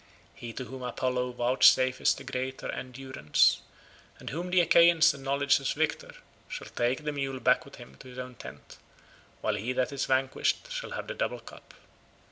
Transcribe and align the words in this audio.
He 0.33 0.51
to 0.53 0.63
whom 0.65 0.81
Apollo 0.81 1.33
vouchsafes 1.33 2.15
the 2.15 2.23
greater 2.23 2.71
endurance, 2.71 3.61
and 4.17 4.31
whom 4.31 4.49
the 4.49 4.61
Achaeans 4.61 5.13
acknowledge 5.13 5.59
as 5.59 5.73
victor, 5.73 6.15
shall 6.49 6.69
take 6.69 7.03
the 7.03 7.11
mule 7.11 7.39
back 7.39 7.65
with 7.65 7.75
him 7.75 7.95
to 7.97 8.07
his 8.07 8.17
own 8.17 8.33
tent, 8.33 8.77
while 9.41 9.53
he 9.53 9.73
that 9.73 9.91
is 9.93 10.05
vanquished 10.07 10.71
shall 10.71 10.93
have 10.93 11.05
the 11.05 11.13
double 11.13 11.39
cup." 11.39 11.75